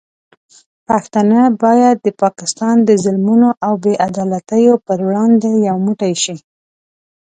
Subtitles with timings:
[0.87, 6.37] پښتانه باید د پاکستان د ظلمونو او بې عدالتیو پر وړاندې یو موټی شي.